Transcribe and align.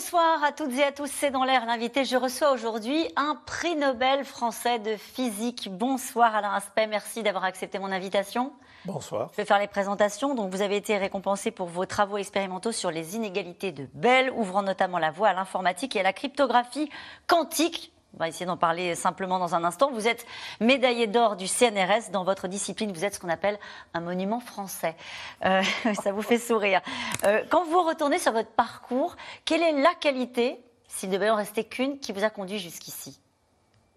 Bonsoir 0.00 0.42
à 0.42 0.52
toutes 0.52 0.72
et 0.78 0.82
à 0.82 0.92
tous, 0.92 1.10
c'est 1.12 1.30
dans 1.30 1.44
l'air 1.44 1.66
l'invité. 1.66 2.06
Je 2.06 2.16
reçois 2.16 2.52
aujourd'hui 2.52 3.06
un 3.16 3.34
prix 3.44 3.76
Nobel 3.76 4.24
français 4.24 4.78
de 4.78 4.96
physique. 4.96 5.68
Bonsoir 5.70 6.34
Alain 6.34 6.54
Aspect, 6.54 6.86
merci 6.86 7.22
d'avoir 7.22 7.44
accepté 7.44 7.78
mon 7.78 7.92
invitation. 7.92 8.54
Bonsoir. 8.86 9.28
Je 9.32 9.36
vais 9.36 9.44
faire 9.44 9.58
les 9.58 9.66
présentations. 9.66 10.34
Donc, 10.34 10.50
vous 10.52 10.62
avez 10.62 10.76
été 10.76 10.96
récompensé 10.96 11.50
pour 11.50 11.66
vos 11.66 11.84
travaux 11.84 12.16
expérimentaux 12.16 12.72
sur 12.72 12.90
les 12.90 13.14
inégalités 13.14 13.72
de 13.72 13.88
Bell, 13.92 14.32
ouvrant 14.34 14.62
notamment 14.62 14.98
la 14.98 15.10
voie 15.10 15.28
à 15.28 15.34
l'informatique 15.34 15.94
et 15.96 16.00
à 16.00 16.02
la 16.02 16.14
cryptographie 16.14 16.88
quantique. 17.26 17.92
On 18.14 18.18
va 18.18 18.28
essayer 18.28 18.46
d'en 18.46 18.56
parler 18.56 18.94
simplement 18.94 19.38
dans 19.38 19.54
un 19.54 19.64
instant. 19.64 19.90
Vous 19.92 20.08
êtes 20.08 20.26
médaillé 20.60 21.06
d'or 21.06 21.36
du 21.36 21.46
CNRS. 21.46 22.10
Dans 22.12 22.24
votre 22.24 22.48
discipline, 22.48 22.92
vous 22.92 23.04
êtes 23.04 23.14
ce 23.14 23.20
qu'on 23.20 23.28
appelle 23.28 23.58
un 23.94 24.00
monument 24.00 24.40
français. 24.40 24.96
Euh, 25.44 25.62
ça 26.02 26.12
vous 26.12 26.22
fait 26.22 26.38
sourire. 26.38 26.80
Euh, 27.24 27.42
quand 27.50 27.64
vous 27.64 27.82
retournez 27.82 28.18
sur 28.18 28.32
votre 28.32 28.50
parcours, 28.50 29.16
quelle 29.44 29.62
est 29.62 29.80
la 29.80 29.94
qualité, 29.94 30.60
s'il 30.88 31.10
devait 31.10 31.30
en 31.30 31.36
rester 31.36 31.64
qu'une, 31.64 31.98
qui 31.98 32.12
vous 32.12 32.24
a 32.24 32.30
conduit 32.30 32.58
jusqu'ici, 32.58 33.20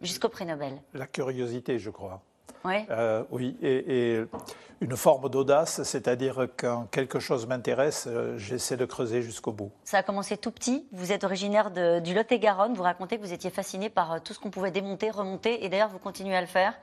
jusqu'au 0.01 0.29
prix 0.29 0.45
Nobel 0.45 0.81
La 0.93 1.07
curiosité, 1.07 1.79
je 1.79 1.89
crois. 1.89 2.21
Ouais. 2.65 2.85
Euh, 2.89 3.23
oui, 3.31 3.57
et, 3.61 4.13
et, 4.15 4.25
une 4.83 4.97
forme 4.97 5.29
d'audace, 5.29 5.81
c'est-à-dire 5.83 6.47
quand 6.57 6.87
quelque 6.91 7.19
chose 7.19 7.47
m'intéresse, 7.47 8.05
euh, 8.07 8.37
j'essaie 8.37 8.75
de 8.75 8.85
creuser 8.85 9.21
jusqu'au 9.21 9.53
bout. 9.53 9.71
Ça 9.85 9.99
a 9.99 10.03
commencé 10.03 10.35
tout 10.35 10.51
petit. 10.51 10.85
Vous 10.91 11.13
êtes 11.13 11.23
originaire 11.23 11.71
de, 11.71 11.99
du 12.01 12.13
Lot-et-Garonne. 12.13 12.73
Vous 12.73 12.83
racontez 12.83 13.17
que 13.17 13.21
vous 13.21 13.31
étiez 13.31 13.49
fasciné 13.49 13.89
par 13.89 14.11
euh, 14.11 14.17
tout 14.21 14.33
ce 14.33 14.39
qu'on 14.39 14.49
pouvait 14.49 14.71
démonter, 14.71 15.09
remonter, 15.09 15.63
et 15.63 15.69
d'ailleurs 15.69 15.89
vous 15.89 15.99
continuez 15.99 16.35
à 16.35 16.41
le 16.41 16.47
faire. 16.47 16.73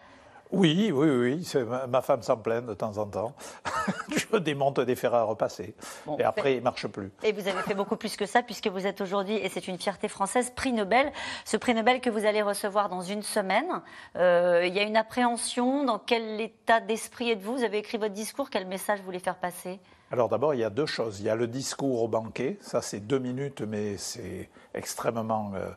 Oui, 0.53 0.91
oui, 0.93 1.09
oui. 1.09 1.65
Ma, 1.89 2.03
femme 2.03 2.23
s'en 2.23 2.37
plaint 2.37 2.67
de 2.67 2.75
temps 2.75 2.99
en 2.99 3.07
temps. 3.07 3.33
je 4.17 4.37
démonte 4.39 4.81
des 4.81 4.97
fers 4.97 5.15
à 5.15 5.23
repasser. 5.23 5.75
Bon, 6.07 6.17
et 6.19 6.25
après, 6.25 6.43
fait... 6.43 6.53
il 6.55 6.59
ne 6.59 6.65
marche 6.65 6.87
plus. 6.89 7.11
Et 7.23 7.33
vous 7.33 7.47
avez 7.47 7.63
fait 7.63 7.75
beaucoup 7.75 7.97
plus 7.97 8.17
que 8.17 8.27
ça, 8.27 8.43
puisque 8.43 8.67
vous 8.67 8.87
êtes 8.87 9.01
aujourd'hui, 9.01 9.37
et 9.37 9.49
c'est 9.49 9.69
une 9.69 9.79
fierté 9.79 10.09
française, 10.09 10.53
prix 10.55 10.73
Nobel. 10.73 11.13
Ce 11.45 11.57
prix 11.57 11.75
Nobel 11.75 12.01
que 12.01 12.11
vous 12.11 12.27
allez 12.27 12.43
recevoir 12.43 12.89
dans 12.89 13.03
une 13.03 13.23
semaine. 13.23 13.83
Euh, 14.17 14.65
il 14.67 14.75
y 14.75 14.81
a 14.81 14.83
une 14.83 14.97
appréhension. 14.97 15.85
Dans 15.85 15.99
quel 15.99 16.41
état 16.41 16.81
d'esprit 16.81 17.31
êtes-vous? 17.31 17.59
Vous 17.59 17.65
avez 17.65 17.79
écrit 17.79 17.99
votre 17.99 18.15
discours. 18.15 18.51
Quel 18.51 18.67
message 18.67 18.99
vous 18.99 19.05
voulez 19.05 19.21
faire 19.21 19.37
passer? 19.37 19.81
Alors 20.13 20.29
d'abord, 20.29 20.55
il 20.55 20.61
y 20.61 20.65
a 20.65 20.71
deux 20.71 20.87
choses. 20.87 21.21
Il 21.21 21.27
y 21.27 21.31
a 21.31 21.37
le 21.37 21.47
discours 21.47 22.03
au 22.03 22.09
banquet, 22.09 22.59
ça 22.61 22.83
c'est 22.83 22.99
deux 22.99 23.21
minutes, 23.21 23.61
mais 23.61 23.97
c'est 23.97 24.51
extrêmement 24.75 25.53
euh, 25.55 25.69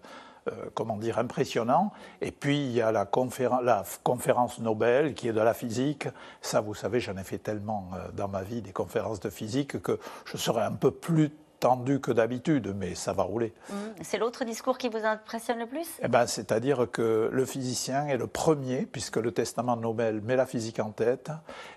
comment 0.73 0.97
dire, 0.97 1.19
impressionnant. 1.19 1.91
Et 2.21 2.31
puis, 2.31 2.57
il 2.57 2.71
y 2.71 2.81
a 2.81 2.91
la, 2.91 3.07
la, 3.61 3.83
conférence 4.03 4.59
Nobel 4.59 5.13
qui 5.13 5.27
est 5.27 5.33
de 5.33 5.41
la 5.41 5.53
physique. 5.53 6.07
Ça, 6.41 6.61
vous 6.61 6.73
savez, 6.73 6.99
j'en 6.99 7.17
ai 7.17 7.23
fait 7.23 7.37
tellement 7.37 7.89
euh, 7.93 8.09
dans 8.13 8.27
ma 8.27 8.43
vie 8.43 8.61
des 8.61 8.73
conférences 8.73 9.19
de 9.19 9.29
physique 9.29 9.81
que 9.81 9.99
je 10.25 10.37
serais 10.37 10.63
un 10.63 10.73
peu 10.73 10.91
plus 10.91 11.31
tendu 11.63 12.01
que 12.01 12.11
d'habitude, 12.11 12.75
mais 12.77 12.93
ça 12.93 13.13
va 13.13 13.23
rouler. 13.23 13.53
Mmh. 13.69 13.75
C'est 14.01 14.17
l'autre 14.17 14.43
discours 14.43 14.77
qui 14.77 14.89
vous 14.89 15.05
impressionne 15.05 15.59
le 15.59 15.65
plus? 15.65 15.87
Eh 16.01 16.09
ben, 16.09 16.27
C'est-à-dire 16.27 16.87
que 16.91 17.29
le 17.31 17.45
physicien 17.45 18.05
est 18.07 18.17
le 18.17 18.27
premier, 18.27 18.85
puisque 18.85 19.15
le 19.15 19.31
testament 19.31 19.77
de 19.77 19.81
Nobel 19.81 20.19
met 20.19 20.35
la 20.35 20.45
physique 20.45 20.81
en 20.81 20.91
tête, 20.91 21.31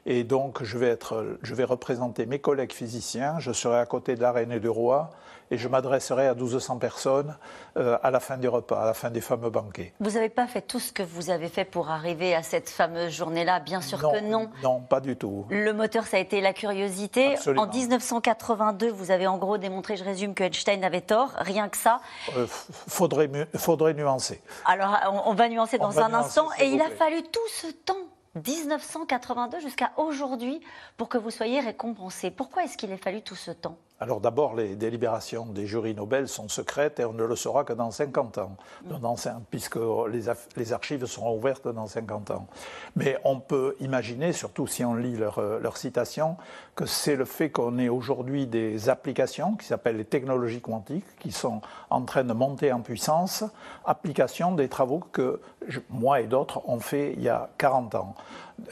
et 0.04 0.24
donc 0.24 0.64
je 0.64 0.76
vais, 0.76 0.88
être, 0.88 1.38
je 1.40 1.54
vais 1.54 1.62
représenter 1.62 2.26
mes 2.26 2.40
collègues 2.40 2.72
physiciens, 2.72 3.38
je 3.38 3.52
serai 3.52 3.78
à 3.78 3.86
côté 3.86 4.16
de 4.16 4.22
la 4.22 4.32
reine 4.32 4.50
et 4.50 4.58
du 4.58 4.68
roi, 4.68 5.12
et 5.50 5.58
je 5.58 5.68
m'adresserai 5.68 6.26
à 6.26 6.34
1200 6.34 6.78
personnes 6.78 7.36
euh, 7.76 7.98
à 8.02 8.10
la 8.10 8.20
fin 8.20 8.36
des 8.36 8.48
repas, 8.48 8.82
à 8.82 8.86
la 8.86 8.94
fin 8.94 9.10
des 9.10 9.20
fameux 9.20 9.50
banquets. 9.50 9.92
Vous 10.00 10.12
n'avez 10.12 10.28
pas 10.28 10.46
fait 10.46 10.62
tout 10.62 10.80
ce 10.80 10.92
que 10.92 11.02
vous 11.02 11.30
avez 11.30 11.48
fait 11.48 11.64
pour 11.64 11.90
arriver 11.90 12.34
à 12.34 12.42
cette 12.42 12.68
fameuse 12.68 13.12
journée-là 13.12 13.60
Bien 13.60 13.80
sûr 13.80 14.00
non, 14.02 14.12
que 14.12 14.20
non. 14.20 14.50
Non, 14.62 14.80
pas 14.80 15.00
du 15.00 15.16
tout. 15.16 15.46
Le 15.50 15.72
moteur, 15.72 16.06
ça 16.06 16.16
a 16.16 16.20
été 16.20 16.40
la 16.40 16.52
curiosité. 16.52 17.34
Absolument. 17.34 17.62
En 17.62 17.66
1982, 17.68 18.90
vous 18.90 19.10
avez 19.10 19.26
en 19.26 19.38
gros 19.38 19.58
démontré, 19.58 19.96
je 19.96 20.04
résume, 20.04 20.34
que 20.34 20.44
Einstein 20.44 20.82
avait 20.84 21.00
tort, 21.00 21.30
rien 21.38 21.68
que 21.68 21.76
ça. 21.76 22.00
Euh, 22.36 22.46
faudrait, 22.48 23.30
faudrait 23.56 23.94
nuancer. 23.94 24.40
Alors, 24.64 24.96
on, 25.12 25.30
on 25.30 25.34
va 25.34 25.48
nuancer 25.48 25.78
dans 25.78 25.88
va 25.90 26.06
un 26.06 26.08
nuancer, 26.08 26.26
instant. 26.26 26.48
Et 26.60 26.66
il 26.66 26.80
a 26.80 26.90
fallu 26.90 27.22
tout 27.22 27.48
ce 27.48 27.68
temps 27.68 27.94
1982 28.36 29.60
jusqu'à 29.60 29.92
aujourd'hui 29.96 30.60
pour 30.96 31.08
que 31.08 31.18
vous 31.18 31.30
soyez 31.30 31.60
récompensé. 31.60 32.30
Pourquoi 32.30 32.64
est-ce 32.64 32.76
qu'il 32.76 32.92
a 32.92 32.96
fallu 32.96 33.22
tout 33.22 33.34
ce 33.34 33.50
temps? 33.50 33.78
Alors 33.98 34.20
d'abord, 34.20 34.54
les 34.54 34.76
délibérations 34.76 35.46
des 35.46 35.66
jurys 35.66 35.94
Nobel 35.94 36.28
sont 36.28 36.48
secrètes 36.48 37.00
et 37.00 37.04
on 37.06 37.14
ne 37.14 37.24
le 37.24 37.34
saura 37.34 37.64
que 37.64 37.72
dans 37.72 37.90
50 37.90 38.38
ans, 38.38 38.56
mmh. 38.84 38.98
dans, 38.98 39.16
puisque 39.50 39.76
les, 39.76 40.24
les, 40.56 40.72
archives 40.74 41.06
seront 41.06 41.34
ouvertes 41.34 41.68
dans 41.68 41.86
50 41.86 42.30
ans. 42.30 42.46
Mais 42.94 43.18
on 43.24 43.40
peut 43.40 43.74
imaginer, 43.80 44.34
surtout 44.34 44.66
si 44.66 44.84
on 44.84 44.94
lit 44.94 45.16
leur, 45.16 45.40
leur 45.40 45.78
citation, 45.78 46.36
que 46.74 46.84
c'est 46.84 47.16
le 47.16 47.24
fait 47.24 47.48
qu'on 47.48 47.78
ait 47.78 47.88
aujourd'hui 47.88 48.46
des 48.46 48.90
applications 48.90 49.54
qui 49.54 49.66
s'appellent 49.66 49.96
les 49.96 50.04
technologies 50.04 50.60
quantiques, 50.60 51.06
qui 51.18 51.32
sont 51.32 51.62
en 51.88 52.02
train 52.02 52.24
de 52.24 52.34
monter 52.34 52.72
en 52.72 52.82
puissance, 52.82 53.44
application 53.86 54.52
des 54.52 54.68
travaux 54.68 55.00
que 55.10 55.40
je, 55.66 55.80
moi 55.88 56.20
et 56.20 56.26
d'autres 56.26 56.60
ont 56.68 56.80
fait 56.80 57.14
il 57.16 57.22
y 57.22 57.30
a 57.30 57.48
40 57.56 57.94
ans. 57.94 58.14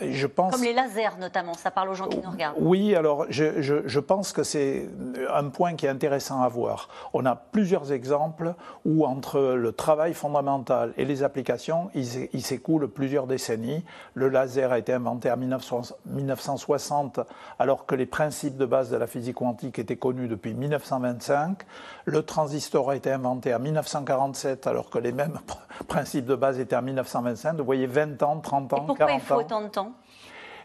Je 0.00 0.26
pense... 0.26 0.54
Comme 0.54 0.64
les 0.64 0.72
lasers 0.72 1.18
notamment, 1.18 1.54
ça 1.54 1.70
parle 1.70 1.91
aux 1.91 1.94
gens 1.94 2.08
qui 2.08 2.18
nous 2.18 2.30
regardent. 2.30 2.56
Oui, 2.58 2.94
alors 2.94 3.26
je, 3.28 3.60
je, 3.60 3.86
je 3.86 4.00
pense 4.00 4.32
que 4.32 4.42
c'est 4.42 4.88
un 5.32 5.48
point 5.48 5.75
qui 5.75 5.86
est 5.86 5.88
intéressant 5.88 6.42
à 6.42 6.48
voir. 6.48 6.88
On 7.12 7.26
a 7.26 7.34
plusieurs 7.36 7.92
exemples 7.92 8.54
où 8.84 9.04
entre 9.04 9.41
le 9.41 9.72
travail 9.72 10.14
fondamental 10.14 10.92
et 10.97 11.04
les 11.04 11.22
applications, 11.22 11.91
il, 11.94 12.28
il 12.32 12.42
s'écoule 12.42 12.88
plusieurs 12.88 13.26
décennies. 13.26 13.84
Le 14.14 14.28
laser 14.28 14.72
a 14.72 14.78
été 14.78 14.92
inventé 14.92 15.30
en 15.30 15.36
1960 15.36 17.20
alors 17.58 17.86
que 17.86 17.94
les 17.94 18.06
principes 18.06 18.56
de 18.56 18.66
base 18.66 18.91
de 18.91 18.97
la 18.97 19.06
physique 19.06 19.36
quantique 19.36 19.78
étaient 19.78 19.97
connus 19.97 20.28
depuis 20.28 20.54
1925. 20.54 21.58
Le 22.04 22.22
transistor 22.22 22.91
a 22.91 22.97
été 22.97 23.10
inventé 23.10 23.54
en 23.54 23.60
1947 23.60 24.66
alors 24.66 24.91
que 24.91 24.98
les 24.98 25.12
mêmes 25.12 25.38
principes 25.88 26.26
de 26.26 26.34
base 26.34 26.58
étaient 26.58 26.76
en 26.76 26.82
1925. 26.82 27.56
Vous 27.56 27.64
voyez 27.64 27.86
20 27.86 28.22
ans, 28.22 28.41
30 28.41 28.72
ans, 28.72 28.76
40 28.76 28.80
ans. 28.80 28.84
Pourquoi 28.86 29.12
il 29.12 29.20
faut 29.20 29.34
autant 29.34 29.62
de 29.62 29.69
temps? 29.69 29.92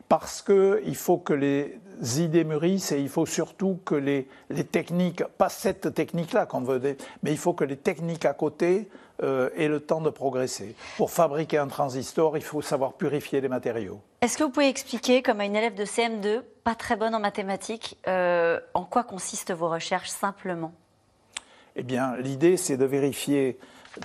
Parce 0.10 0.42
qu'il 0.42 0.96
faut 0.96 1.20
que 1.20 1.34
les 1.34 1.80
idées 2.18 2.44
mûrissent 2.44 2.92
et 2.92 3.00
il 3.00 3.10
faut 3.10 3.28
surtout 3.28 3.80
que 3.86 3.94
les, 3.94 4.28
les 4.50 4.64
techniques, 4.64 5.24
pas 5.38 5.50
cette 5.50 5.94
technique-là 5.94 6.48
qu'on 6.48 6.62
veut, 6.62 6.82
mais 7.22 7.32
il 7.32 7.38
faut 7.38 7.54
que 7.54 7.64
les 7.64 7.78
techniques 7.78 8.26
à 8.26 8.34
côté 8.34 8.90
euh, 9.22 9.50
aient 9.56 9.68
le 9.68 9.80
temps 9.80 10.02
de 10.02 10.10
progresser. 10.10 10.76
Pour 10.98 11.12
fabriquer 11.12 11.60
un 11.60 11.68
transistor, 11.68 12.38
il 12.38 12.44
faut 12.44 12.64
savoir 12.64 12.94
purifier 12.94 13.40
les 13.40 13.50
matériaux. 13.50 14.02
Est-ce 14.22 14.38
que 14.38 14.44
vous 14.44 14.50
pouvez 14.50 14.68
expliquer, 14.70 15.22
comme 15.22 15.42
à 15.42 15.46
une 15.46 15.56
élève 15.56 15.76
de 15.76 15.86
CM2, 15.86 16.42
pas 16.64 16.74
très 16.74 16.96
bonne 16.96 17.14
en 17.14 17.20
mathématiques, 17.20 17.98
euh, 18.08 18.60
en 18.74 18.86
quoi 18.86 19.04
consistent 19.04 19.52
vos 19.52 19.70
recherches 19.70 20.10
simplement? 20.10 20.74
Eh 21.76 21.84
bien, 21.84 22.18
l'idée, 22.18 22.58
c'est 22.58 22.78
de 22.78 22.86
vérifier 22.86 23.60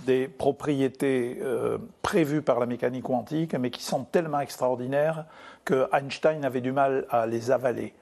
des 0.04 0.28
propriétés 0.28 1.38
euh, 1.40 1.78
prévues 2.02 2.42
par 2.42 2.58
la 2.60 2.66
mécanique 2.66 3.04
quantique, 3.04 3.54
mais 3.54 3.70
qui 3.70 3.82
sont 3.82 4.04
tellement 4.04 4.40
extraordinaires 4.40 5.24
que 5.64 5.88
Einstein 5.92 6.44
avait 6.44 6.60
du 6.60 6.72
mal 6.72 7.06
à 7.10 7.26
les 7.26 7.50
avaler. 7.50 7.94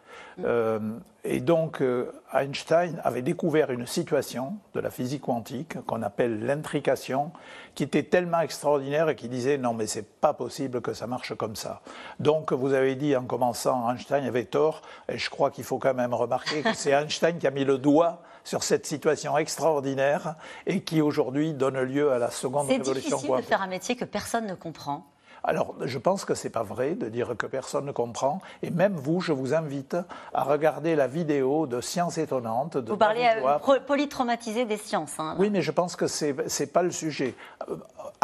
Euh, 0.45 0.79
et 1.25 1.41
donc 1.41 1.81
euh, 1.83 2.11
Einstein 2.33 3.01
avait 3.05 3.23
découvert 3.23 3.71
une 3.71 3.87
situation 3.87 4.55
de 4.75 4.81
la 4.81 4.91
physique 4.91 5.23
quantique 5.23 5.81
qu'on 5.87 6.03
appelle 6.03 6.45
l'intrication, 6.45 7.33
qui 7.75 7.85
était 7.85 8.03
tellement 8.03 8.41
extraordinaire 8.41 9.09
et 9.09 9.17
qui 9.17 9.29
disait 9.29 9.59
non 9.59 9.75
mais 9.75 9.87
c'est 9.87 10.07
pas 10.07 10.33
possible 10.33 10.81
que 10.81 10.95
ça 10.95 11.07
marche 11.07 11.35
comme 11.37 11.55
ça. 11.55 11.81
Donc 12.19 12.53
vous 12.53 12.73
avez 12.73 12.97
dit 12.97 13.15
en 13.15 13.25
commençant 13.25 13.89
Einstein 13.91 14.25
avait 14.25 14.45
tort, 14.45 14.83
et 15.09 15.19
je 15.19 15.31
crois 15.31 15.51
qu'il 15.51 15.65
faut 15.65 15.79
quand 15.79 15.95
même 15.95 16.15
remarquer 16.15 16.63
que 16.63 16.75
c'est 16.75 16.93
Einstein 16.93 17.39
qui 17.39 17.47
a 17.47 17.51
mis 17.51 17.65
le 17.65 17.79
doigt 17.79 18.23
sur 18.45 18.65
cette 18.65 18.87
situation 18.87 19.37
extraordinaire 19.39 20.35
et 20.67 20.81
qui 20.81 21.01
aujourd'hui 21.01 21.53
donne 21.53 21.81
lieu 21.81 22.11
à 22.11 22.19
la 22.19 22.31
seconde 22.31 22.69
révolution 22.69 22.93
quantique. 22.93 23.11
C'est 23.11 23.17
difficile 23.19 23.37
de 23.37 23.49
faire 23.49 23.63
un 23.63 23.69
métier 23.69 23.97
que 23.97 24.05
personne 24.05 24.47
ne 24.47 24.55
comprend. 24.55 25.07
Alors, 25.45 25.75
je 25.81 25.99
pense 25.99 26.25
que 26.25 26.35
c'est 26.35 26.51
pas 26.51 26.63
vrai 26.63 26.95
de 26.95 27.09
dire 27.09 27.35
que 27.37 27.47
personne 27.47 27.85
ne 27.85 27.93
comprend. 27.93 28.41
Et 28.63 28.71
même 28.71 28.95
vous, 28.95 29.21
je 29.21 29.33
vous 29.33 29.55
invite 29.55 29.97
à 30.33 30.45
regarder 30.45 30.95
la 30.95 31.09
vidéo 31.09 31.67
de 31.67 31.81
Sciences 31.81 32.19
étonnantes. 32.19 32.77
De 32.77 32.91
vous 32.91 32.97
parlez 32.97 33.25
à 33.25 33.61
polytraumatisé 33.87 34.65
des 34.65 34.77
sciences. 34.77 35.19
Hein, 35.19 35.35
oui, 35.39 35.51
mais 35.51 35.63
je 35.63 35.73
pense 35.73 35.97
que 35.97 36.07
c'est 36.07 36.35
n'est 36.61 36.67
pas 36.67 36.83
le 36.83 36.93
sujet. 36.93 37.35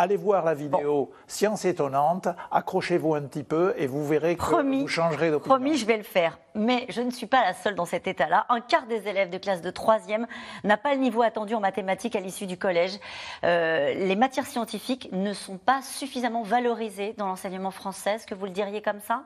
Allez 0.01 0.17
voir 0.17 0.45
la 0.45 0.55
vidéo 0.55 1.07
bon. 1.07 1.09
Sciences 1.27 1.65
étonnantes, 1.65 2.29
accrochez-vous 2.53 3.17
un 3.17 3.23
petit 3.23 3.43
peu 3.43 3.75
et 3.77 3.89
vous 3.89 4.07
verrez 4.07 4.37
que 4.37 4.43
promis, 4.43 4.83
vous 4.83 4.87
changerez 4.87 5.33
d'opinion. 5.33 5.57
Promis, 5.57 5.77
je 5.77 5.87
vais 5.87 5.97
le 5.97 6.05
faire. 6.05 6.39
Mais 6.55 6.87
je 6.89 7.03
ne 7.03 7.11
suis 7.11 7.27
pas 7.27 7.43
la 7.43 7.53
seule 7.53 7.75
dans 7.75 7.85
cet 7.85 8.07
état-là. 8.07 8.47
Un 8.49 8.61
quart 8.61 8.87
des 8.87 9.09
élèves 9.09 9.29
de 9.29 9.39
classe 9.39 9.61
de 9.61 9.73
3e 9.73 10.27
n'a 10.63 10.77
pas 10.77 10.95
le 10.95 11.01
niveau 11.01 11.23
attendu 11.23 11.57
en 11.57 11.61
mathématiques 11.61 12.15
à 12.15 12.21
l'issue 12.21 12.47
du 12.47 12.57
collège. 12.57 12.93
Euh, 13.43 13.93
les 13.93 14.15
matières 14.15 14.47
scientifiques 14.47 15.09
ne 15.11 15.33
sont 15.33 15.59
pas 15.59 15.83
suffisamment 15.83 16.45
valorisées 16.45 17.15
dans 17.19 17.27
l'enseignement 17.27 17.73
français. 17.73 18.13
Est-ce 18.13 18.27
que 18.29 18.37
vous 18.37 18.47
le 18.47 18.53
diriez 18.53 18.83
comme 18.83 19.01
ça? 19.01 19.25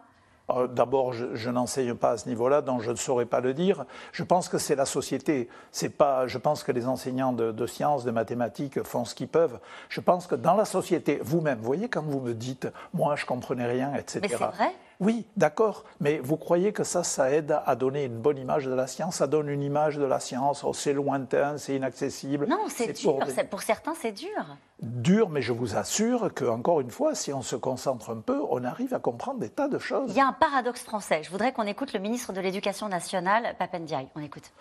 D'abord, 0.49 1.13
je, 1.13 1.51
n'enseigne 1.51 1.95
pas 1.95 2.11
à 2.11 2.17
ce 2.19 2.29
niveau-là, 2.29 2.61
donc 2.61 2.83
je 2.83 2.91
ne 2.91 2.97
saurais 2.97 3.25
pas 3.27 3.41
le 3.41 3.55
dire. 3.55 3.87
Je 4.13 4.23
pense 4.23 4.49
que 4.49 4.59
c'est 4.59 4.75
la 4.75 4.85
société. 4.85 5.49
C'est 5.71 5.89
pas. 5.89 6.27
Je 6.27 6.37
pense 6.37 6.63
que 6.63 6.73
les 6.73 6.87
enseignants 6.87 7.33
de, 7.33 7.67
sciences, 7.67 8.05
de 8.05 8.11
mathématiques 8.11 8.83
font 8.83 9.05
ce 9.05 9.15
qu'ils 9.15 9.29
peuvent. 9.29 9.59
Je 9.89 10.01
pense 10.01 10.27
que 10.27 10.35
dans 10.35 10.55
la 10.55 10.65
société, 10.65 11.21
vous-même, 11.23 11.59
vous 11.59 11.65
voyez 11.65 11.89
quand 11.89 12.03
vous 12.03 12.21
me 12.21 12.35
dites, 12.35 12.69
moi, 12.93 13.17
je 13.17 13.25
comprenais 13.25 13.67
rien, 13.67 13.95
etc. 13.95 14.21
Mais 14.23 14.29
c'est 14.29 14.37
vrai. 14.37 14.75
Oui, 15.03 15.27
d'accord, 15.37 15.83
mais 15.99 16.21
vous 16.21 16.37
croyez 16.37 16.73
que 16.73 16.85
ça, 16.85 17.03
ça 17.03 17.33
aide 17.33 17.59
à 17.67 17.75
donner 17.75 18.05
une 18.05 18.21
bonne 18.21 18.39
image 18.39 18.67
de 18.67 18.73
la 18.73 18.87
science? 18.87 19.17
Ça 19.17 19.27
donne 19.27 19.49
une 19.49 19.65
image 19.65 19.97
de 19.97 20.05
la 20.05 20.21
science, 20.21 20.63
oh, 20.63 20.73
c'est 20.73 20.93
lointain, 20.93 21.59
c'est 21.59 21.75
inaccessible. 21.75 22.47
Non, 22.47 22.67
c'est 22.69 22.93
dur, 22.93 23.19
pour, 23.19 23.49
pour 23.51 23.63
certains 23.63 23.95
c'est 24.01 24.13
dur. 24.13 24.57
Dur, 24.81 25.29
mais 25.29 25.43
je 25.43 25.53
vous 25.53 25.75
assure 25.75 26.33
que, 26.33 26.45
encore 26.45 26.81
une 26.81 26.93
fois, 26.93 27.17
si 27.17 27.33
on 27.33 27.43
se 27.43 27.57
concentre 27.57 28.11
un 28.11 28.21
peu, 28.21 28.41
on 28.49 28.63
arrive 28.63 28.95
à 28.95 29.01
comprendre 29.01 29.41
des 29.41 29.49
tas 29.49 29.67
de 29.67 29.81
choses. 29.81 30.13
Il 30.13 30.17
y 30.17 30.21
a 30.21 30.27
un 30.29 30.33
paradoxe 30.33 30.85
français. 30.85 31.23
Je 31.25 31.31
voudrais 31.31 31.53
qu'on 31.53 31.67
écoute 31.67 31.93
le 31.93 31.99
ministre 31.99 32.33
de 32.33 32.41
l'Éducation 32.41 32.89
nationale, 32.89 33.57
Papendiaï. 33.59 34.07
On 34.15 34.23
écoute. 34.23 34.53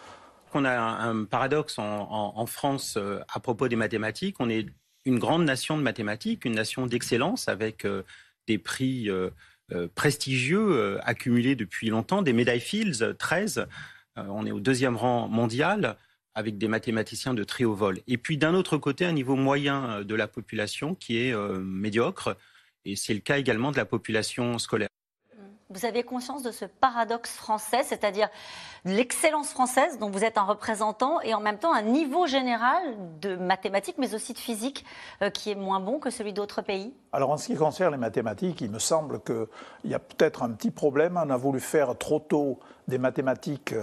On 0.55 0.65
a 0.65 0.73
un, 0.75 1.23
paradoxe 1.25 1.77
en, 1.77 2.45
France 2.47 2.95
euh, 2.97 3.19
à 3.31 3.39
propos 3.39 3.67
des 3.67 3.75
mathématiques. 3.75 4.37
On 4.39 4.49
est 4.49 4.65
une 5.05 5.19
grande 5.19 5.43
nation 5.43 5.77
de 5.77 5.83
mathématiques, 5.83 6.45
une 6.45 6.55
nation 6.55 6.87
d'excellence 6.87 7.47
avec 7.47 7.85
euh, 7.85 8.03
des 8.47 8.57
prix... 8.57 9.07
Euh, 9.07 9.29
euh, 9.29 9.29
prestigieux 9.93 10.71
euh, 10.71 10.99
accumulés 11.03 11.55
depuis 11.55 11.89
longtemps, 11.89 12.21
des 12.21 12.33
médailles 12.33 12.59
Fields, 12.59 13.15
13. 13.17 13.67
Euh, 14.17 14.23
on 14.29 14.45
est 14.45 14.51
au 14.51 14.59
deuxième 14.59 14.95
rang 14.95 15.27
mondial 15.27 15.97
avec 16.33 16.57
des 16.57 16.67
mathématiciens 16.67 17.33
de 17.33 17.43
très 17.43 17.63
haut 17.63 17.75
vol. 17.75 17.99
Et 18.07 18.17
puis 18.17 18.37
d'un 18.37 18.53
autre 18.53 18.77
côté, 18.77 19.05
un 19.05 19.11
niveau 19.11 19.35
moyen 19.35 20.01
de 20.03 20.15
la 20.15 20.27
population 20.27 20.95
qui 20.95 21.17
est 21.17 21.35
médiocre. 21.59 22.37
Et 22.85 22.95
c'est 22.95 23.13
le 23.13 23.19
cas 23.19 23.37
également 23.37 23.71
de 23.71 23.77
la 23.77 23.83
population 23.83 24.57
scolaire. 24.57 24.90
Vous 25.73 25.85
avez 25.85 26.03
conscience 26.03 26.43
de 26.43 26.51
ce 26.51 26.65
paradoxe 26.65 27.33
français, 27.33 27.83
c'est-à-dire 27.83 28.29
l'excellence 28.83 29.49
française 29.49 29.99
dont 29.99 30.09
vous 30.09 30.25
êtes 30.25 30.37
un 30.37 30.43
représentant 30.43 31.21
et 31.21 31.33
en 31.33 31.39
même 31.39 31.57
temps 31.57 31.73
un 31.73 31.81
niveau 31.81 32.27
général 32.27 32.81
de 33.21 33.35
mathématiques 33.35 33.97
mais 33.97 34.13
aussi 34.13 34.33
de 34.33 34.37
physique 34.37 34.83
euh, 35.21 35.29
qui 35.29 35.51
est 35.51 35.55
moins 35.55 35.79
bon 35.79 35.99
que 35.99 36.09
celui 36.09 36.33
d'autres 36.33 36.61
pays? 36.61 36.93
Alors 37.13 37.29
en 37.29 37.37
ce 37.37 37.47
qui 37.47 37.55
concerne 37.55 37.93
les 37.93 37.99
mathématiques, 37.99 38.59
il 38.61 38.69
me 38.69 38.79
semble 38.79 39.21
qu'il 39.21 39.47
y 39.85 39.93
a 39.93 39.99
peut-être 39.99 40.43
un 40.43 40.51
petit 40.51 40.71
problème. 40.71 41.19
On 41.23 41.29
a 41.29 41.37
voulu 41.37 41.59
faire 41.59 41.97
trop 41.97 42.19
tôt 42.19 42.59
des 42.87 42.97
mathématiques 42.97 43.73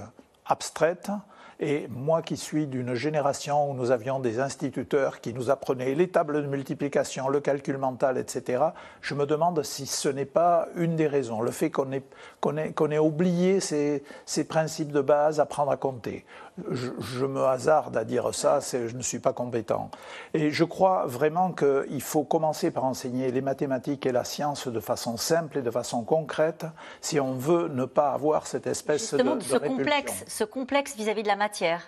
abstraites 0.44 1.10
et 1.60 1.88
moi 1.88 2.22
qui 2.22 2.36
suis 2.36 2.66
d'une 2.66 2.94
génération 2.94 3.70
où 3.70 3.74
nous 3.74 3.90
avions 3.90 4.20
des 4.20 4.38
instituteurs 4.38 5.20
qui 5.20 5.34
nous 5.34 5.50
apprenaient 5.50 5.94
les 5.94 6.08
tables 6.08 6.42
de 6.42 6.46
multiplication, 6.46 7.28
le 7.28 7.40
calcul 7.40 7.78
mental, 7.78 8.16
etc., 8.16 8.62
je 9.00 9.14
me 9.14 9.26
demande 9.26 9.62
si 9.64 9.86
ce 9.86 10.08
n'est 10.08 10.24
pas 10.24 10.68
une 10.76 10.94
des 10.94 11.08
raisons, 11.08 11.40
le 11.40 11.50
fait 11.50 11.70
qu'on 11.70 11.92
ait, 11.92 12.98
oublié 12.98 13.60
ces, 13.60 14.04
ces 14.24 14.44
principes 14.44 14.92
de 14.92 15.00
base, 15.00 15.40
apprendre 15.40 15.72
à 15.72 15.76
compter 15.76 16.24
je, 16.70 17.26
me 17.26 17.44
hasarde 17.44 17.96
à 17.96 18.04
dire 18.04 18.34
ça, 18.34 18.60
je 18.60 18.96
ne 18.96 19.02
suis 19.02 19.18
pas 19.18 19.32
compétent. 19.32 19.90
Et 20.34 20.50
je 20.50 20.64
crois 20.64 21.06
vraiment 21.06 21.52
qu'il 21.52 22.02
faut 22.02 22.24
commencer 22.24 22.70
par 22.70 22.84
enseigner 22.84 23.30
les 23.30 23.40
mathématiques 23.40 24.06
et 24.06 24.12
la 24.12 24.24
science 24.24 24.68
de 24.68 24.80
façon 24.80 25.16
simple 25.16 25.58
et 25.58 25.62
de 25.62 25.70
façon 25.70 26.02
concrète 26.04 26.66
si 27.00 27.20
on 27.20 27.34
veut 27.34 27.68
ne 27.68 27.84
pas 27.84 28.12
avoir 28.12 28.46
cette 28.46 28.66
espèce 28.66 29.14
de, 29.14 29.22
de, 29.22 29.40
ce 29.40 29.56
complexe, 29.56 30.24
ce 30.26 30.44
complexe 30.44 30.96
vis-à-vis 30.96 31.22
de 31.22 31.28
la 31.28 31.36
matière 31.36 31.82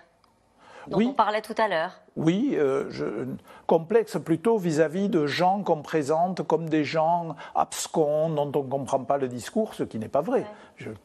dont 0.86 1.00
on 1.00 1.12
parlait 1.12 1.42
tout 1.42 1.54
à 1.58 1.68
l'heure. 1.68 2.00
Oui, 2.16 2.54
euh, 2.54 2.90
je, 2.90 3.04
complexe 3.66 4.18
plutôt 4.22 4.58
vis-à-vis 4.58 5.08
de 5.08 5.26
gens 5.26 5.62
qu'on 5.62 5.82
présente 5.82 6.42
comme 6.46 6.68
des 6.68 6.84
gens 6.84 7.36
abscons, 7.54 8.30
dont 8.30 8.50
on 8.54 8.64
ne 8.64 8.70
comprend 8.70 9.04
pas 9.04 9.18
le 9.18 9.28
discours, 9.28 9.74
ce 9.74 9.82
qui 9.82 9.98
n'est 9.98 10.08
pas 10.08 10.20
vrai. 10.20 10.44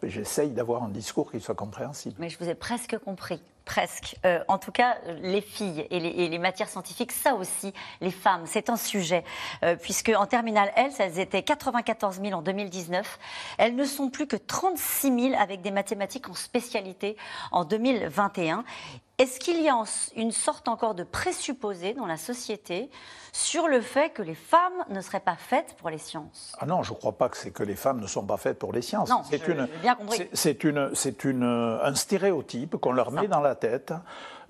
J'essaye 0.04 0.52
d'avoir 0.52 0.84
un 0.84 0.90
discours 0.90 1.32
qui 1.32 1.40
soit 1.40 1.56
compréhensible. 1.56 2.16
Mais 2.20 2.30
je 2.30 2.40
vous 2.40 2.50
ai 2.50 2.56
presque 2.56 2.98
compris. 3.00 3.42
Presque. 3.66 4.16
Euh, 4.26 4.44
en 4.48 4.60
tout 4.60 4.72
cas, 4.72 4.98
les 5.22 5.42
filles 5.42 5.88
et 5.90 6.00
les, 6.00 6.38
matières 6.38 6.70
scientifiques, 6.70 7.12
ça 7.12 7.34
aussi, 7.34 7.74
les 8.00 8.12
femmes, 8.12 8.44
c'est 8.46 8.70
un 8.70 8.78
sujet. 8.78 9.24
Euh, 9.64 9.76
puisque 9.76 10.10
en 10.10 10.28
terminale 10.28 10.72
L, 10.76 10.92
elles 11.00 11.20
étaient 11.20 11.42
94 11.42 12.22
000 12.22 12.34
en 12.34 12.44
2019. 12.44 13.20
Elles 13.58 13.76
ne 13.76 13.86
sont 13.86 14.12
plus 14.12 14.28
que 14.28 14.36
36 14.36 15.32
000 15.32 15.42
avec 15.42 15.62
des 15.62 15.72
mathématiques 15.72 16.30
en 16.30 16.36
spécialité 16.36 17.18
en 17.52 17.66
2021. 17.66 18.64
Est-ce 19.18 19.40
qu'il 19.40 19.62
y 19.62 19.70
a 19.70 19.82
une 20.18 20.34
sorte 20.34 20.68
encore 20.68 20.94
de 20.94 21.04
présupposé 21.04 21.94
dans 21.94 22.06
la 22.06 22.18
société 22.18 22.90
sur 23.32 23.70
le 23.70 23.80
fait 23.80 24.10
que 24.10 24.22
les 24.22 24.36
femmes 24.36 24.84
ne 24.90 25.00
seraient 25.00 25.22
pas 25.22 25.38
faites 25.38 25.76
pour 25.78 25.90
les 25.90 25.98
sciences? 25.98 26.54
Ah 26.60 26.66
non, 26.66 26.84
je 26.84 26.92
ne 26.92 26.98
crois 26.98 27.14
pas 27.14 27.30
que 27.30 27.38
c'est 27.38 27.52
que 27.52 27.64
les 27.64 27.78
femmes 27.78 28.02
ne 28.02 28.08
sont 28.08 28.26
pas 28.26 28.36
faites 28.36 28.60
pour 28.60 28.74
les 28.74 28.82
sciences. 28.82 29.10
Non, 29.10 29.22
c'est 29.30 29.48
une, 29.48 29.70
bien 29.82 29.96
compris. 29.96 30.28
C'est 30.34 30.66
une, 30.66 30.94
c'est 30.96 31.24
une, 31.24 31.44
un 31.44 31.96
stéréotype 31.96 32.76
qu'on 32.76 32.92
leur 32.92 33.12
met 33.12 33.30
dans 33.30 33.40
la 33.40 33.56
tête. 33.56 33.94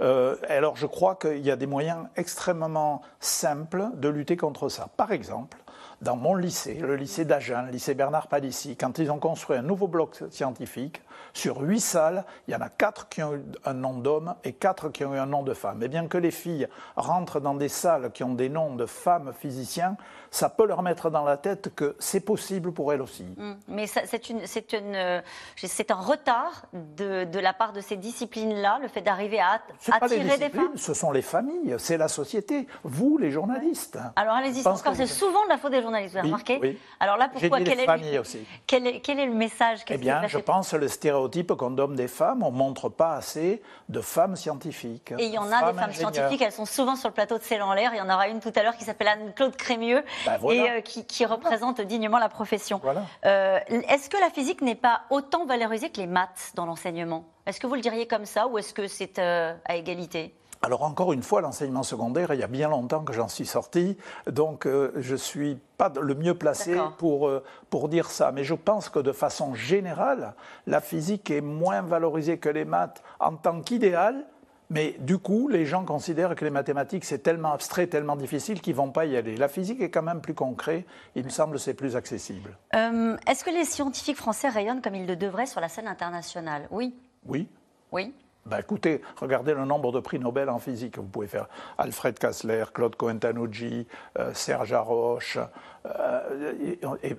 Euh, 0.01 0.35
alors 0.50 0.75
je 0.75 0.88
crois 0.88 1.15
qu'il 1.15 1.45
y 1.45 1.51
a 1.51 1.56
des 1.56 1.68
moyens 1.68 2.07
extrêmement 2.15 3.03
simples 3.19 3.85
de 3.94 4.09
lutter 4.09 4.35
contre 4.35 4.69
ça. 4.69 4.89
Par 4.97 5.11
exemple, 5.11 5.57
dans 6.06 6.16
mon 6.16 6.36
lycée, 6.36 6.75
le 6.75 6.96
lycée 6.96 7.25
d'Agen, 7.25 7.63
le 7.63 7.72
lycée 7.72 7.96
Bernard 7.96 8.28
Palissy, 8.28 8.78
quand 8.78 9.00
ils 9.00 9.12
ont 9.12 9.18
construit 9.18 9.57
un 9.57 9.63
nouveau 9.63 9.88
bloc 9.88 10.24
scientifique, 10.30 11.02
sur 11.34 11.62
huit 11.62 11.81
salles, 11.81 12.24
il 12.48 12.54
y 12.54 12.56
en 12.56 12.62
a 12.62 12.69
quatre 12.69 13.10
qui 13.10 13.24
ont 13.24 13.34
eu 13.34 13.44
un 13.66 13.74
nom 13.74 13.98
d'homme 13.98 14.36
et 14.44 14.54
quatre 14.54 14.90
qui 14.90 15.04
ont 15.04 15.13
eu 15.13 15.18
un 15.18 15.25
nom 15.25 15.44
de 15.44 15.54
femme. 15.54 15.84
Et 15.84 15.88
bien 15.88 16.07
que 16.07 16.18
les 16.18 16.31
filles 16.31 16.68
rentrent 16.96 17.40
dans 17.40 17.56
des 17.56 17.69
salles 17.69 18.12
qui 18.13 18.24
ont 18.24 18.36
des 18.36 18.50
noms 18.50 18.75
de 18.75 18.86
femmes 18.86 19.34
physiciens, 19.34 19.98
ça 20.31 20.50
peut 20.50 20.66
leur 20.66 20.81
mettre 20.81 21.10
dans 21.10 21.24
la 21.24 21.38
tête 21.38 21.74
que 21.75 21.96
c'est 22.00 22.19
possible 22.19 22.72
pour 22.72 22.94
elles 22.94 23.02
aussi. 23.02 23.24
Mmh. 23.24 23.54
Mais 23.68 23.88
c'est 23.88 24.30
une, 24.30 24.46
c'est 24.46 25.92
un 25.92 25.96
retard 25.96 26.66
de, 26.74 27.24
de, 27.24 27.40
la 27.40 27.54
part 27.54 27.74
de 27.74 27.81
ces 27.81 27.98
disciplines-là, 27.98 28.80
le 28.81 28.88
fait 28.88 29.02
d'arriver 29.02 29.40
à 29.40 29.62
attirer 29.92 30.38
des 30.38 30.50
femmes. 30.50 30.75
Ce 30.75 30.94
sont 30.94 31.12
les 31.12 31.22
familles, 31.22 31.75
c'est 31.80 31.98
la 31.98 32.07
société, 32.07 32.68
vous 32.84 33.18
les 33.18 33.31
journalistes. 33.31 33.98
Alors 34.16 34.36
allez-y, 34.36 34.63
c'est 34.63 35.07
souvent 35.07 35.44
de 35.46 35.50
la 35.50 35.57
faute 35.57 35.72
des 35.72 35.81
journalistes, 35.81 35.94
vous 36.03 36.18
avez 36.18 36.27
remarqué 36.27 36.59
oui. 36.62 36.77
Alors 37.00 37.18
là, 37.18 37.30
pourquoi 37.30 37.59
quel, 37.62 37.80
est, 37.80 38.19
aussi. 38.19 38.45
Quel, 38.68 38.88
est, 38.88 39.00
quel 39.00 39.19
est 39.19 39.25
le 39.25 39.33
message 39.33 39.80
Eh 39.89 39.97
bien, 39.97 40.27
je 40.27 40.38
pense 40.38 40.74
le 40.74 40.88
stéréotype 40.88 41.53
qu'on 41.53 41.71
donne 41.71 41.95
des 41.95 42.07
femmes, 42.07 42.44
on 42.44 42.51
ne 42.51 42.57
montre 42.57 42.89
pas 42.89 43.15
assez 43.15 43.62
de 43.89 44.01
femmes 44.01 44.36
scientifiques. 44.36 45.13
Et 45.18 45.25
il 45.25 45.33
y 45.33 45.38
en 45.38 45.51
a 45.51 45.71
des 45.71 45.77
femmes 45.77 45.94
scientifiques, 45.94 46.42
elles 46.42 46.51
sont 46.51 46.65
souvent 46.65 46.95
sur 46.95 47.09
le 47.09 47.13
plateau 47.13 47.38
de 47.38 47.44
C'est 47.44 47.62
en 47.62 47.74
l'air. 47.74 47.92
Il 47.94 47.97
y 47.97 48.01
en 48.01 48.09
aura 48.09 48.27
une 48.27 48.39
tout 48.39 48.51
à 48.56 48.63
l'heure 48.63 48.75
qui 48.77 48.83
s'appelle 48.83 49.07
Anne-Claude 49.07 49.56
Crémieux 49.56 50.03
bah, 50.25 50.38
et 50.51 50.69
euh, 50.69 50.81
qui, 50.81 51.25
représente 51.25 51.81
dignement 51.81 52.19
la 52.19 52.30
profession. 52.30 52.81
Euh, 53.25 53.59
est-ce 53.89 54.09
que 54.09 54.18
la 54.18 54.30
physique 54.30 54.62
n'est 54.62 54.75
pas 54.75 55.01
autant 55.09 55.45
valorisée 55.45 55.89
que 55.89 56.00
les 56.00 56.07
maths 56.07 56.51
dans 56.56 56.65
l'enseignement? 56.65 57.25
Est-ce 57.45 57.59
que 57.59 57.68
vous 57.68 57.75
le 57.75 57.81
diriez 57.81 58.07
comme 58.07 58.25
ça 58.25 58.47
ou 58.47 58.57
est-ce 58.57 58.74
que 58.74 58.88
c'est 58.88 59.19
euh, 59.19 59.53
à 59.65 59.75
égalité? 59.75 60.33
Alors 60.62 60.83
encore 60.83 61.13
une 61.13 61.21
fois, 61.21 61.42
l'enseignement 61.42 61.83
secondaire, 61.83 62.33
il 62.33 62.39
y 62.39 62.44
a 62.44 62.47
bien 62.47 62.69
longtemps 62.69 63.04
que 63.04 63.14
j'en 63.14 63.28
suis 63.28 63.45
sorti, 63.45 63.97
donc 64.25 64.66
je 64.66 65.11
ne 65.11 65.18
suis 65.18 65.59
pas 65.78 65.92
le 66.02 66.16
mieux 66.16 66.33
placé 66.33 66.75
pour, 66.97 67.30
pour 67.69 67.87
dire 67.87 68.09
ça. 68.09 68.31
Mais 68.31 68.44
je 68.44 68.56
pense 68.56 68.90
que 68.90 68.97
de 68.97 69.11
façon 69.11 69.54
générale, 69.54 70.33
la 70.66 70.81
physique 70.81 71.30
est 71.30 71.42
moins 71.42 71.83
valorisée 71.83 72.40
que 72.40 72.49
les 72.49 72.66
maths 72.66 73.04
en 73.19 73.35
tant 73.35 73.61
qu'idéal, 73.61 74.25
mais 74.69 74.95
du 74.99 75.19
coup, 75.19 75.47
les 75.47 75.66
gens 75.66 75.85
considèrent 75.85 76.33
que 76.35 76.44
les 76.44 76.52
mathématiques, 76.52 77.06
c'est 77.06 77.19
tellement 77.19 77.54
abstrait, 77.54 77.87
tellement 77.87 78.16
difficile 78.16 78.61
qu'ils 78.61 78.73
ne 78.73 78.78
vont 78.78 78.92
pas 78.92 79.06
y 79.06 79.16
aller. 79.16 79.37
La 79.37 79.47
physique 79.47 79.81
est 79.81 79.92
quand 79.92 80.02
même 80.02 80.21
plus 80.21 80.33
concret. 80.33 80.85
Il 81.16 81.23
me 81.25 81.30
semble 81.30 81.54
que 81.54 81.59
c'est 81.59 81.75
plus 81.75 81.95
accessible. 81.95 82.57
Euh, 82.73 83.16
est-ce 83.28 83.44
que 83.44 83.52
les 83.52 83.66
scientifiques 83.66 84.18
français 84.18 84.49
rayonnent 84.49 84.81
comme 84.81 84.95
ils 84.95 85.06
le 85.06 85.16
devraient 85.16 85.45
sur 85.45 85.61
la 85.61 85.69
scène 85.69 85.87
internationale? 85.87 86.68
Oui. 86.71 86.95
Oui. 87.25 87.47
Oui. 87.91 88.13
Ben 88.45 88.59
écoutez, 88.59 89.01
regardez 89.19 89.55
le 89.55 89.65
nombre 89.65 89.91
de 89.91 89.99
prix 89.99 90.19
Nobel 90.19 90.49
en 90.49 90.59
physique. 90.59 90.99
Vous 90.99 91.07
pouvez 91.07 91.25
faire 91.25 91.47
Alfred 91.79 92.19
Kassler, 92.19 92.65
Claude 92.71 92.95
Cohen-Tanouji, 92.95 93.87
euh, 94.19 94.33
Serge 94.35 94.71
Haroche, 94.71 95.39
euh, 95.87 96.75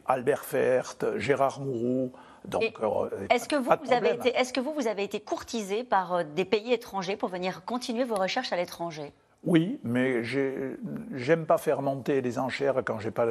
Albert 0.07 0.45
Fert, 0.45 0.95
Gérard 1.17 1.61
Mourou. 1.61 2.13
Euh, 2.55 3.11
est-ce 3.29 3.49
que, 3.49 3.57
vous, 3.57 3.71
vous 3.85 3.93
avez 3.93 4.15
été, 4.15 4.29
est 4.29 4.53
que 4.53 4.61
vous, 4.61 4.73
vous 4.73 4.87
avez 4.87 5.03
été 5.03 5.19
courtisé 5.19 5.83
par 5.83 6.15
euh, 6.15 6.23
des 6.23 6.45
pays 6.45 6.73
étrangers 6.73 7.17
pour 7.17 7.29
venir 7.29 7.65
continuer 7.65 8.05
vos 8.05 8.15
recherches 8.15 8.53
à 8.53 8.57
l'étranger? 8.57 9.13
Oui, 9.43 9.81
mais 9.83 10.23
j'aime 10.23 11.47
pas 11.47 11.59
faire 11.59 11.83
monter 11.83 12.21
les 12.21 12.39
enchères 12.39 12.83
quand 12.85 12.99
j'ai 12.99 13.11
pas 13.11 13.27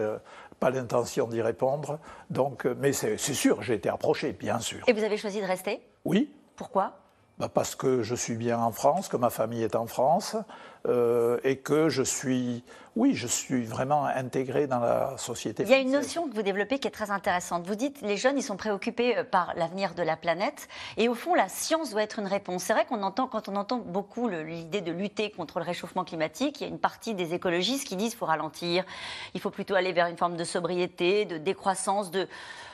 pas 0.60 0.70
l'intention 0.70 1.28
d'y 1.28 1.42
répondre. 1.42 2.00
Donc, 2.30 2.66
mais 2.66 2.94
c'est 2.94 3.18
sûr, 3.18 3.62
j'ai 3.62 3.74
été 3.74 3.90
approché, 3.90 4.32
bien 4.32 4.60
sûr. 4.60 4.80
Et 4.88 4.94
vous 4.94 5.04
avez 5.04 5.18
choisi 5.18 5.42
de 5.42 5.46
rester? 5.46 5.82
Oui. 6.06 6.30
Pourquoi? 6.56 6.94
Bah 7.38 7.50
Parce 7.54 7.76
que 7.76 8.02
je 8.02 8.16
suis 8.16 8.36
bien 8.36 8.60
en 8.60 8.72
France, 8.72 9.10
que 9.10 9.18
ma 9.18 9.30
famille 9.30 9.64
est 9.64 9.76
en 9.76 9.88
France, 9.88 10.38
euh, 10.86 11.40
et 11.44 11.58
que 11.58 11.90
je 11.90 12.04
suis, 12.04 12.64
oui, 12.96 13.16
je 13.16 13.28
suis 13.28 13.64
vraiment 13.66 14.06
intégré 14.06 14.68
dans 14.68 14.80
la 14.80 15.18
société. 15.18 15.64
Il 15.64 15.70
y 15.70 15.74
a 15.74 15.80
une 15.80 15.92
notion 15.92 16.28
que 16.28 16.36
vous 16.36 16.44
développez 16.44 16.80
qui 16.80 16.88
est 16.88 16.92
très 16.92 17.12
intéressante. 17.12 17.66
Vous 17.66 17.76
dites 17.76 18.02
les 18.02 18.18
jeunes, 18.18 18.38
ils 18.38 18.44
sont 18.44 18.58
préoccupés 18.58 19.18
euh, 19.18 19.24
par 19.24 19.54
l'avenir 19.56 19.96
de 19.96 20.04
la 20.04 20.16
planète, 20.16 20.68
et 20.98 21.10
au 21.10 21.16
fond, 21.16 21.34
la 21.34 21.50
science 21.50 21.92
doit 21.92 22.04
être 22.04 22.20
une 22.20 22.28
réponse. 22.28 22.64
C'est 22.64 22.74
vrai 22.74 22.86
qu'on 22.86 23.04
entend, 23.04 23.28
quand 23.28 23.50
on 23.50 23.56
entend 23.56 23.78
beaucoup 23.78 24.28
l'idée 24.28 24.82
de 24.82 24.92
lutter 24.92 25.32
contre 25.32 25.60
le 25.60 25.66
réchauffement 25.66 26.04
climatique, 26.04 26.62
il 26.62 26.64
y 26.64 26.68
a 26.68 26.70
une 26.70 26.80
partie 26.80 27.14
des 27.14 27.34
écologistes 27.34 27.88
qui 27.88 27.96
disent 27.96 28.12
qu'il 28.12 28.20
faut 28.20 28.26
ralentir, 28.26 28.86
il 29.34 29.42
faut 29.42 29.52
plutôt 29.52 29.76
aller 29.76 29.94
vers 29.94 30.08
une 30.08 30.18
forme 30.18 30.38
de 30.38 30.44
sobriété, 30.44 31.26
de 31.26 31.38
décroissance, 31.38 32.12
de 32.12 32.28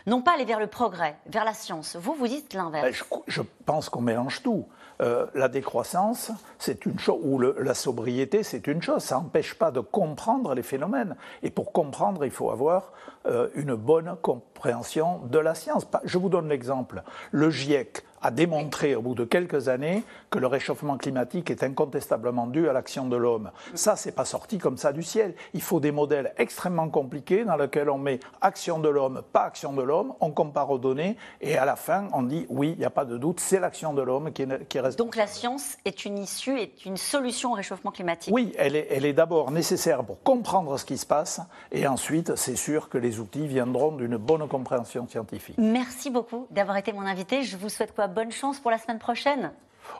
non 0.07 0.21
pas 0.21 0.33
aller 0.33 0.45
vers 0.45 0.59
le 0.59 0.67
progrès, 0.67 1.15
vers 1.27 1.45
la 1.45 1.53
science. 1.53 1.95
Vous, 1.95 2.13
vous 2.13 2.27
dites 2.27 2.53
l'inverse. 2.53 2.83
Ben, 2.83 2.93
je, 2.93 3.03
je 3.27 3.41
pense 3.65 3.89
qu'on 3.89 4.01
mélange 4.01 4.41
tout. 4.41 4.65
Euh, 5.01 5.25
la 5.33 5.47
décroissance, 5.47 6.31
c'est 6.59 6.85
une 6.85 6.99
chose, 6.99 7.19
ou 7.23 7.39
la 7.39 7.73
sobriété, 7.73 8.00
c'est 8.43 8.67
une 8.67 8.81
chose. 8.81 9.03
Ça 9.03 9.15
n'empêche 9.15 9.53
pas 9.53 9.71
de 9.71 9.79
comprendre 9.79 10.53
les 10.53 10.63
phénomènes. 10.63 11.15
Et 11.43 11.49
pour 11.49 11.71
comprendre, 11.71 12.25
il 12.25 12.31
faut 12.31 12.51
avoir 12.51 12.93
euh, 13.25 13.49
une 13.55 13.75
bonne 13.75 14.15
compréhension 14.21 15.19
de 15.25 15.39
la 15.39 15.55
science. 15.55 15.87
Je 16.03 16.17
vous 16.17 16.29
donne 16.29 16.49
l'exemple. 16.49 17.03
Le 17.31 17.49
GIEC 17.49 18.03
a 18.21 18.31
démontré 18.31 18.95
au 18.95 19.01
bout 19.01 19.15
de 19.15 19.25
quelques 19.25 19.67
années 19.67 20.03
que 20.29 20.39
le 20.39 20.47
réchauffement 20.47 20.97
climatique 20.97 21.49
est 21.49 21.63
incontestablement 21.63 22.47
dû 22.47 22.69
à 22.69 22.73
l'action 22.73 23.07
de 23.07 23.15
l'homme. 23.15 23.51
Ça, 23.73 23.95
c'est 23.95 24.11
pas 24.11 24.25
sorti 24.25 24.57
comme 24.57 24.77
ça 24.77 24.93
du 24.93 25.03
ciel. 25.03 25.35
Il 25.53 25.61
faut 25.61 25.79
des 25.79 25.91
modèles 25.91 26.33
extrêmement 26.37 26.89
compliqués 26.89 27.43
dans 27.43 27.57
lesquels 27.57 27.89
on 27.89 27.97
met 27.97 28.19
action 28.41 28.79
de 28.79 28.89
l'homme, 28.89 29.21
pas 29.33 29.43
action 29.43 29.73
de 29.73 29.81
l'homme, 29.81 30.13
on 30.19 30.31
compare 30.31 30.69
aux 30.69 30.77
données 30.77 31.17
et 31.41 31.57
à 31.57 31.65
la 31.65 31.75
fin, 31.75 32.07
on 32.13 32.23
dit 32.23 32.45
oui, 32.49 32.71
il 32.73 32.79
n'y 32.79 32.85
a 32.85 32.89
pas 32.89 33.05
de 33.05 33.17
doute, 33.17 33.39
c'est 33.39 33.59
l'action 33.59 33.93
de 33.93 34.01
l'homme 34.01 34.31
qui, 34.31 34.45
qui 34.69 34.79
reste. 34.79 34.97
Donc 34.97 35.15
la 35.15 35.27
science 35.27 35.77
est 35.85 36.05
une 36.05 36.17
issue, 36.17 36.59
est 36.59 36.85
une 36.85 36.97
solution 36.97 37.51
au 37.51 37.55
réchauffement 37.55 37.91
climatique 37.91 38.33
Oui, 38.33 38.53
elle 38.57 38.75
est, 38.75 38.87
elle 38.91 39.05
est 39.05 39.13
d'abord 39.13 39.51
nécessaire 39.51 40.03
pour 40.03 40.21
comprendre 40.23 40.77
ce 40.77 40.85
qui 40.85 40.97
se 40.97 41.05
passe 41.05 41.41
et 41.71 41.87
ensuite, 41.87 42.35
c'est 42.35 42.55
sûr 42.55 42.89
que 42.89 42.97
les 42.97 43.19
outils 43.19 43.47
viendront 43.47 43.91
d'une 43.91 44.17
bonne 44.17 44.47
compréhension 44.47 45.07
scientifique. 45.07 45.55
Merci 45.57 46.09
beaucoup 46.09 46.47
d'avoir 46.51 46.77
été 46.77 46.93
mon 46.93 47.01
invité. 47.01 47.43
Je 47.43 47.57
vous 47.57 47.69
souhaite 47.69 47.93
quoi? 47.93 48.07
Bonne 48.11 48.31
chance 48.31 48.59
pour 48.59 48.69
la 48.69 48.77
semaine 48.77 48.99
prochaine? 48.99 49.51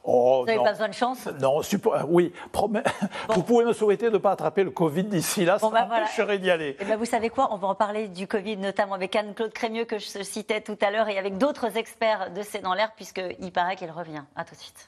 Oh, 0.04 0.42
vous 0.42 0.46
n'avez 0.46 0.64
pas 0.64 0.72
besoin 0.72 0.88
de 0.90 0.94
chance? 0.94 1.28
Non, 1.40 1.62
oui. 2.08 2.34
Vous 3.30 3.44
pouvez 3.44 3.66
me 3.66 3.74
souhaiter 3.74 4.06
de 4.06 4.12
ne 4.12 4.18
pas 4.18 4.32
attraper 4.32 4.64
le 4.64 4.72
Covid 4.72 5.04
d'ici 5.06 5.46
là, 5.46 5.60
ça 5.60 5.70
bah 5.70 5.88
m'empêcherait 5.88 6.40
d'y 6.40 6.50
aller. 6.50 6.70
Et 6.70 6.78
eh 6.82 6.86
ben 6.86 6.98
vous 6.98 7.06
savez 7.06 7.30
quoi? 7.30 7.50
On 7.52 7.58
va 7.58 7.68
en 7.68 7.76
parler 7.76 8.08
du 8.08 8.28
Covid, 8.28 8.58
notamment 8.58 8.94
avec 8.94 9.16
Anne-Claude 9.16 9.52
Crémieux, 9.52 9.86
que 9.86 9.98
je 9.98 10.24
citais 10.24 10.62
tout 10.62 10.78
à 10.82 10.92
l'heure, 10.92 11.10
et 11.10 11.18
avec 11.18 11.38
d'autres 11.38 11.78
experts 11.78 12.32
de 12.32 12.42
C'est 12.42 12.62
dans 12.62 12.74
l'air, 12.74 12.92
puisqu'il 12.96 13.52
paraît 13.52 13.76
qu'il 13.76 13.92
revient. 13.92 14.24
À 14.36 14.44
tout 14.44 14.56
de 14.56 14.60
suite. 14.60 14.88